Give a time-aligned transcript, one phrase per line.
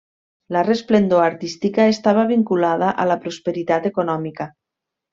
[0.55, 4.53] La resplendor artística estava vinculada a la prosperitat econòmica.